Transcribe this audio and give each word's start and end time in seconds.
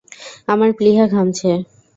আমার 0.47 0.69
প্লীহা 0.73 1.05
ঘামছে। 1.07 1.49